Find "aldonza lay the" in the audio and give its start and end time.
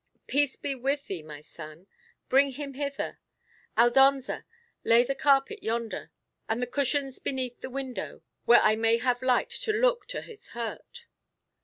3.77-5.13